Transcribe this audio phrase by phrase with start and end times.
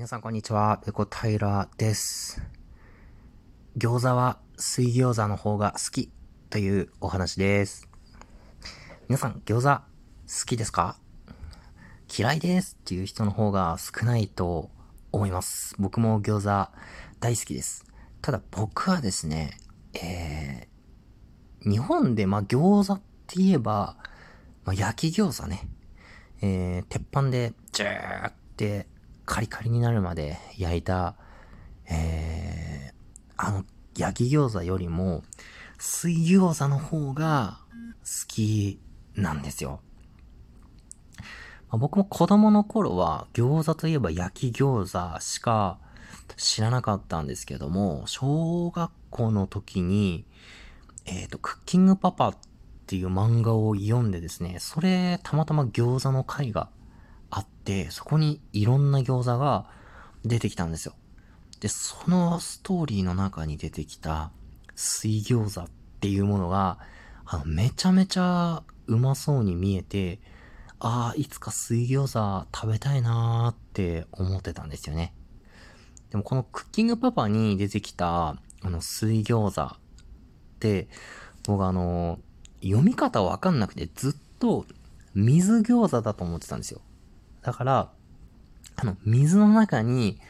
[0.00, 2.40] 皆さんこんにちは、ペコ平です。
[3.76, 6.10] 餃子は水餃子の方が好き
[6.48, 7.86] というお話です。
[9.10, 10.96] 皆さん餃子好きですか？
[12.18, 14.70] 嫌いですっていう人の方が少ないと
[15.12, 15.76] 思います。
[15.78, 16.70] 僕も餃子
[17.20, 17.84] 大好きです。
[18.22, 19.58] ただ僕はですね、
[19.92, 23.98] えー、日本でまあ餃子って言えば、
[24.64, 25.68] まあ、焼き餃子ね。
[26.40, 28.86] えー、鉄板でジューって
[29.30, 31.14] カリカリになるまで焼いた、
[31.88, 32.92] えー、
[33.36, 33.64] あの、
[33.96, 35.22] 焼き餃子よりも、
[35.78, 37.60] 水餃子の方が
[38.00, 38.80] 好き
[39.14, 39.82] なんですよ。
[41.20, 41.24] ま
[41.70, 45.78] あ、僕も子供の頃は餃子といえば焼き餃子しか
[46.36, 50.26] 知らなかったんですけども、小学校の時に、
[51.06, 52.36] えっ、ー、と、クッキングパパっ
[52.88, 56.68] ていう漫画を読んでですね、それたまたま餃子の回が
[57.70, 59.66] て、そこにいろんな餃子が
[60.24, 60.94] 出てきたんですよ。
[61.60, 64.32] で、そのストーリーの中に出てきた
[64.74, 66.78] 水餃子っていうものが、
[67.24, 70.18] あの、めちゃめちゃうまそうに見えて、
[70.80, 75.14] ああ、いつか水餃子食べたいなーって思ってたんですよね。
[76.10, 79.78] でもこのクッキングパパに出てきた、あの、水餃子っ
[80.58, 80.88] て、
[81.46, 82.18] 僕あの、
[82.62, 84.66] 読み方わかんなくてずっと
[85.14, 86.80] 水餃子だと思ってたんですよ。
[87.42, 87.92] だから、
[88.76, 90.20] あの、水の中に、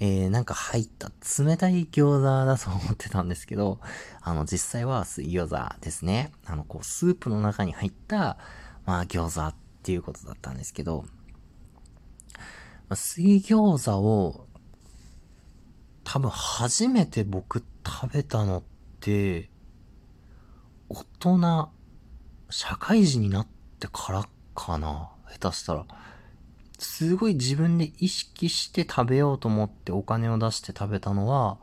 [0.00, 1.10] えー、なんか入った
[1.42, 3.80] 冷たい餃子だと思ってたんですけど、
[4.20, 6.30] あの、実際は水餃子ですね。
[6.46, 8.38] あの、こう、スープの中に入った、
[8.86, 11.04] まあ、餃子っていうことだったんですけど、
[12.88, 14.46] ま、水餃子を、
[16.04, 18.62] 多分初めて僕食べたのっ
[19.00, 19.50] て、
[20.88, 21.70] 大人、
[22.50, 23.46] 社会人になっ
[23.78, 25.86] てからかな下手したら。
[26.78, 31.58] すごい自分で意識して食べようと思ってお金を出して食べたのは、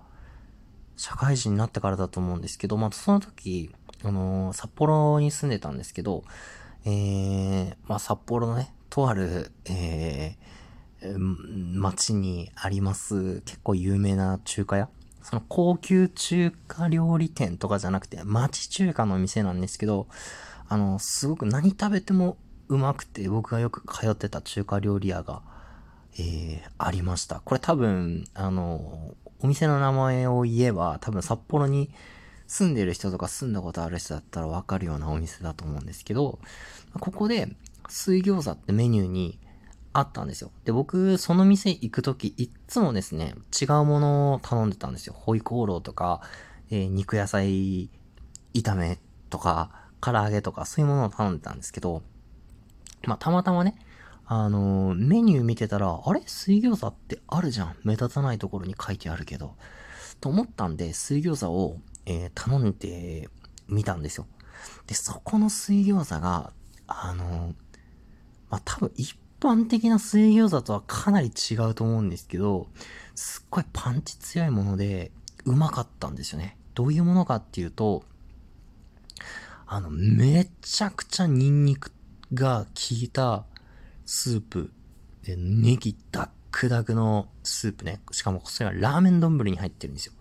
[0.98, 6.24] 社会人になってからだと思うんですけど、またその時、あのー、札幌に住んでたんですけど、
[6.86, 14.90] えー、まあ、札幌のね、とある、えー、街にあります、結構有名な中華屋。
[15.22, 20.08] その高級中華料理店とかじゃなくて、町中華の店なんですけど、
[20.68, 22.38] あの、すごく何食べても
[22.68, 25.42] うまくて僕がよく通ってた中華料理屋が、
[26.18, 27.42] えー、ありました。
[27.44, 31.92] これ多分、あの、お店の名前を言えば多分札幌に
[32.48, 36.40] 住んでる人とか住んだことある人だったらわかるようなお店だと思うんですけど、
[37.00, 37.50] ここで
[37.90, 39.40] 水餃子ってメニューに
[39.94, 40.52] あったんですよ。
[40.66, 45.14] で、僕、その店行くとき、いっつもですね、違うものを頼んでたんですよ。
[45.14, 46.22] ホイコーローとか、
[46.70, 47.90] えー、肉野菜
[48.54, 49.00] 炒め
[49.30, 49.72] とか、
[50.02, 52.04] 唐揚げとか、そういうものを頼んでたんですけど、
[53.06, 53.78] まあ、たまたまね、
[54.26, 56.24] あのー、メニュー見てたら、あれ？
[56.26, 57.76] 水餃子ってあるじゃん。
[57.84, 59.56] 目立たないところに書いてあるけど。
[60.20, 63.30] と思ったんで、水餃子を、えー、頼んで
[63.68, 64.28] みたんですよ。
[64.88, 66.54] で、そこの水餃子が、
[66.88, 67.54] あのー、
[68.50, 72.68] まあ、多分一般的な水餃子とはかなり違うと思うんですけど、
[73.14, 75.12] すっごいパンチ強いもので、
[75.46, 76.58] うまかったんですよね。
[76.74, 78.04] どういうものかっていうと、
[79.68, 81.92] あの、めちゃくちゃニンニク
[82.34, 82.70] が効
[83.04, 83.46] いた
[84.06, 84.72] スープ
[85.24, 88.02] で、ネギダックダクのスープね。
[88.12, 90.14] しかもそれがラーメン丼に入ってるんですよ。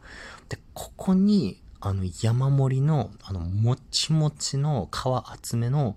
[0.48, 5.97] で、ここに、あの、山盛りの、あの、もちもちの皮厚めの、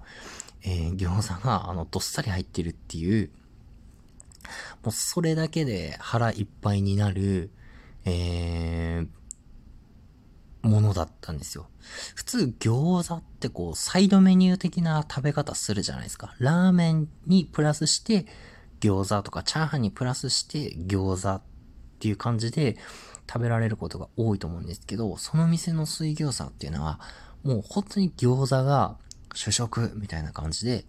[0.64, 3.30] えー、餃子が、あの、どっさり入ってるっていう、
[4.84, 7.50] もうそれだけで腹いっぱいになる、
[8.06, 9.08] えー、
[10.62, 11.68] ものだったんですよ。
[12.16, 16.36] 普通餃子ってこう、サイドメニュー的な食べ方するじゃないですか。
[16.40, 18.26] ラーメンにプラスして
[18.80, 21.42] 餃子とか、チャーハンにプラスして餃子っ
[22.00, 22.78] ていう感じで
[23.28, 27.00] 食べられることが多いと思うんですけど、その店の水餃子っていうのは、
[27.44, 28.98] もう本当に餃子が
[29.34, 30.86] 主食みたいな感じで、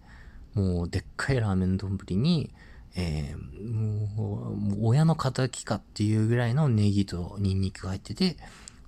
[0.53, 2.53] もうでっかいラーメン丼に、
[2.95, 8.37] えー、もう、親の仇かっていうぐらいのネギとニンニクが入ってて、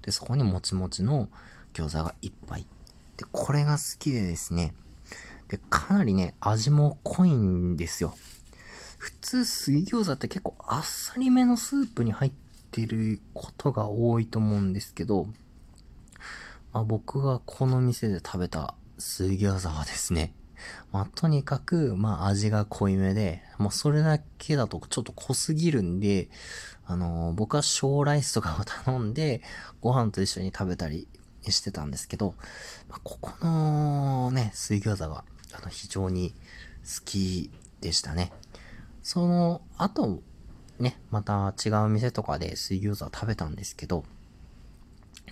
[0.01, 1.29] で、そこにもちもちの
[1.73, 2.65] 餃子がいっぱい。
[3.17, 4.73] で、これが好きでですね。
[5.47, 8.15] で、かなりね、味も濃いんですよ。
[8.97, 12.31] 普通水餃子って結構あっさりめのスープに入っ
[12.71, 15.27] てることが多いと思うんですけど、
[16.71, 20.33] まあ、僕がこの店で食べた水餃子はですね、
[20.91, 26.29] まあ、とにかく、まあ、味が濃いめで、もうそれだけだとちょっと濃すぎるんで、
[26.85, 29.41] あのー、僕は小ライスとかを頼んで、
[29.81, 31.07] ご飯と一緒に食べたり
[31.49, 32.35] してたんですけど、
[32.89, 35.23] まあ、ここのね、水餃子が、
[35.53, 36.33] あの、非常に
[36.83, 38.31] 好きでしたね。
[39.03, 40.21] その、あと、
[40.79, 44.03] ね、また違う店とかで水餃子食べたんですけど、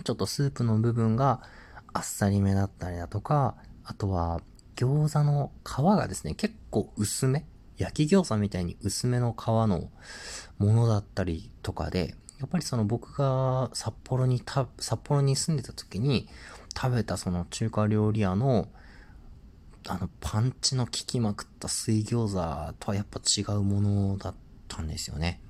[0.04, 1.42] ちょっとスープの部分が
[1.92, 4.40] あっさりめだったりだとか、あとは
[4.76, 7.44] 餃子の皮がですね、結構薄め
[7.76, 9.90] 焼き餃子みたいに薄めの皮の
[10.58, 16.28] ものだったりとかで、やっぱりその僕が札幌にた、札幌に住んでた時に
[16.76, 18.68] 食べたその中華料理屋の
[19.88, 24.34] あのパンチの効きまくった水餃子とはやっぱ違うものだっ
[24.68, 25.40] たんですよね。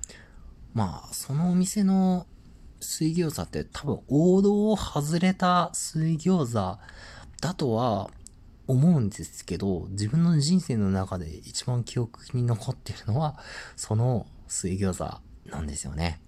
[0.72, 2.26] まあ、そのお店の
[2.80, 6.78] 水餃子って多分王道を外れた水餃子
[7.40, 8.10] だとは
[8.70, 13.38] 思うんですけど、自分の人生の中で一番記憶に残っているのは、
[13.76, 15.20] その水餃子
[15.50, 16.20] なんですよね。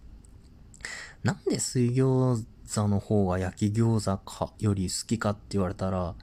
[1.22, 2.44] なんで水餃
[2.74, 6.14] 子の方が焼き餃子かより好きかって言われたら、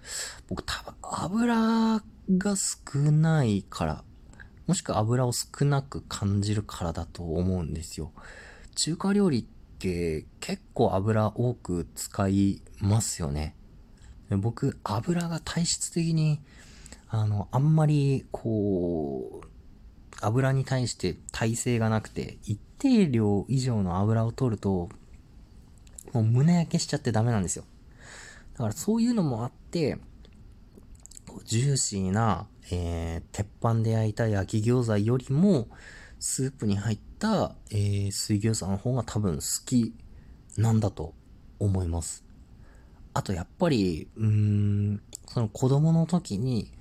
[0.48, 2.04] 僕多分油
[2.38, 4.04] が少ないから、
[4.68, 8.12] もしくは油を少なく感じるからだと思うんですよ。
[8.76, 9.44] 中華料理っ
[9.80, 13.56] て結構油多く使いますよね。
[14.38, 16.40] 僕、油が体質的に、
[17.10, 19.48] あの、あんまり、こう、
[20.22, 24.90] 油に対して耐性がなくて、一定量以上の油を取ると、
[26.14, 27.64] もう胸焼けしちゃってダメなんですよ。
[28.54, 29.98] だからそういうのもあって、
[31.46, 35.68] ジューシーな、えー、鉄板で焼いた焼き餃子よりも、
[36.20, 39.94] スープに入った、えー、水餃子の方が多分好き
[40.58, 41.14] なんだと
[41.60, 42.29] 思います。
[43.14, 46.72] あとやっぱり、うーん、その子供の時に、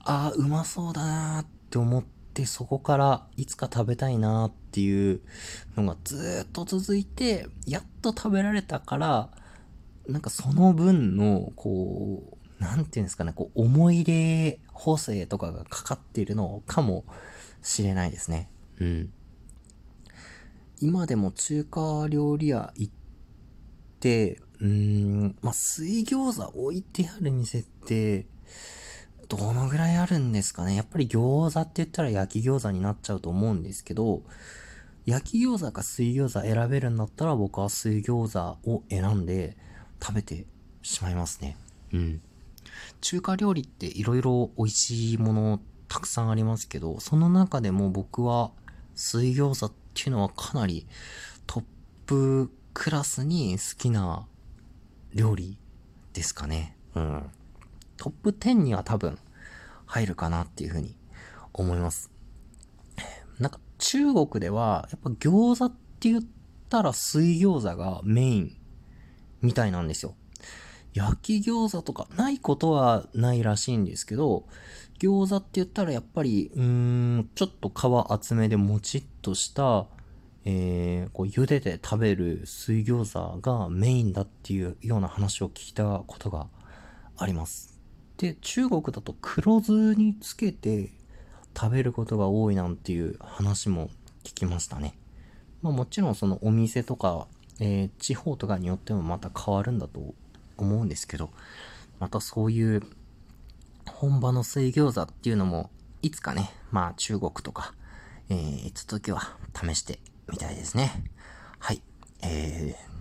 [0.00, 5.20] ああ、うまそうだなって思って、そこからいつか食べたいなっていう
[5.76, 9.30] のがずっと続いて、やっと食べられたから、
[10.08, 17.04] なんかその分の、こう、なんていうんですかね、こう、思い入れ補正とかがかかっているのかも
[17.62, 18.50] しれないですね。
[18.80, 19.12] うん。
[20.80, 22.92] 今でも中華料理屋行っ
[24.00, 28.26] て、うーん、まあ、水餃子置いてある店って、
[29.28, 34.22] どのぐらいあるんですかねやっぱり餃子って言ったら焼き餃子になっちゃうと思うんですけど、
[35.06, 39.56] 焼き餃子か水餃子選べるんだったら僕は水餃子を選んで
[40.02, 40.46] 食べて
[40.82, 41.56] しまいますね。
[41.92, 42.20] うん。
[43.00, 48.50] 中華料理って色々美味しいものたくさんありますけど、その中でも僕は
[48.94, 50.86] 水餃子っていうのはかなり
[51.46, 51.64] トッ
[52.06, 54.26] プクラスに好きな
[55.14, 55.56] 料理
[56.12, 56.76] ですかね。
[56.94, 57.30] うん。
[57.96, 59.18] トップ10には多分
[59.86, 60.96] 入るかなっていうふうに
[61.52, 62.10] 思います。
[63.38, 66.22] なんか中国ではやっぱ餃子って言っ
[66.68, 68.56] たら水餃子がメイン
[69.42, 70.14] みたいなんですよ。
[70.94, 74.46] 焼き餃子とかないことはないらしいんですけど、
[75.00, 79.86] 餃子って言ったらやっぱり、うーん、ちょっと皮厚めでもちっとした、
[80.46, 86.48] えー、こう茹でて食べる水餃子がメインだっていうような話を聞いたことが
[87.16, 87.80] あります。
[88.18, 90.90] で、中国だと黒酢につけて
[91.56, 93.88] 食べることが多いなんていう話も
[94.22, 94.98] 聞きましたね。
[95.62, 97.26] まあもちろんそのお店とか、
[97.58, 100.14] えー、地方とかによってもまた変わるんだと
[100.58, 101.30] 思うんですけど、
[102.00, 102.82] またそういう
[103.86, 105.70] 本場の水餃子っていうのも
[106.02, 107.74] いつかね、まあ中国とか、
[108.28, 111.04] えー、いつ時は試してみたいですね。
[111.58, 111.82] はい。
[112.22, 112.94] えー、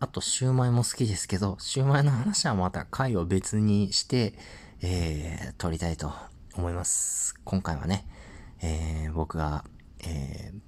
[0.00, 4.34] あと、シューマイも好きですけど、シューマイの話はまた回を別にして、
[4.82, 6.12] えー、撮りたいと
[6.54, 7.34] 思います。
[7.44, 8.06] 今回はね、
[8.62, 9.64] えー、僕が、
[10.00, 10.58] えー、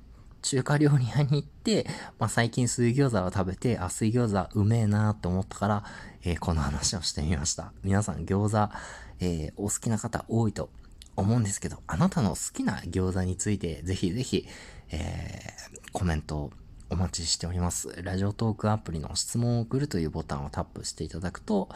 [0.43, 1.87] 中華料理屋に行って、
[2.19, 5.85] まあ、最近水餃子を食べて、あ、水餃子うめえなと思ったから、
[6.23, 7.73] えー、この話をしてみました。
[7.83, 8.73] 皆さん餃子、
[9.21, 10.71] えー、お好きな方多いと
[11.17, 14.47] 思うんですけど、あなたの好きな餃子について、ぜひぜひ、
[14.91, 16.53] えー、コメントを
[16.91, 18.01] お待ちしております。
[18.03, 21.69] ラジオトークアプリの質問を送るというボタンをタップしていただくと、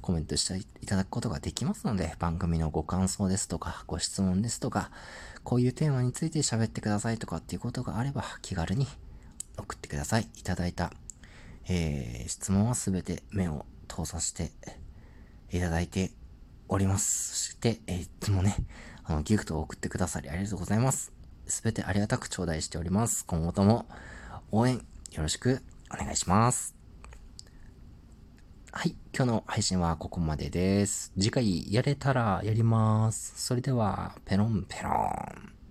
[0.00, 4.90] コメントしていただくことができますので、番組のご感想ですとか、ご質問ですとか、
[5.44, 8.86] こういうテーマについて喋ってくださいとかっていうことがあれば、気軽に
[9.58, 10.28] 送ってください。
[10.36, 10.92] いただいた、
[11.68, 14.50] えー、質問はすべて目を通させて
[15.50, 16.10] いただいて
[16.68, 17.48] おります。
[17.48, 18.56] そして、えー、いつもね、
[19.04, 21.12] あの、ギフトを送ってくださりありがとうございます。
[21.46, 23.24] すべてありがたく頂戴しております。
[23.26, 23.86] 今後とも
[24.50, 24.76] 応援
[25.10, 26.74] よろしくお願いします。
[28.70, 28.96] はい。
[29.14, 31.12] 今日の配信はここまでです。
[31.18, 33.34] 次回やれたらやります。
[33.36, 35.61] それでは、ペロンペロン。